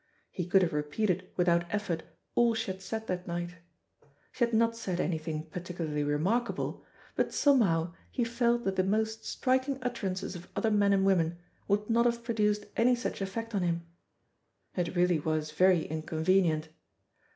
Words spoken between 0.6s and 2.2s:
have repeated without effort